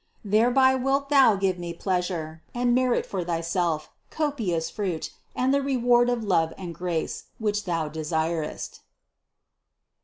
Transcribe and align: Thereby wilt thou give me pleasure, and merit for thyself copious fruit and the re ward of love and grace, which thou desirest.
Thereby 0.25 0.73
wilt 0.73 1.09
thou 1.09 1.35
give 1.35 1.59
me 1.59 1.75
pleasure, 1.75 2.41
and 2.55 2.73
merit 2.73 3.05
for 3.05 3.23
thyself 3.23 3.91
copious 4.09 4.67
fruit 4.67 5.11
and 5.35 5.53
the 5.53 5.61
re 5.61 5.77
ward 5.77 6.09
of 6.09 6.23
love 6.23 6.53
and 6.57 6.73
grace, 6.73 7.25
which 7.37 7.65
thou 7.65 7.87
desirest. 7.87 8.79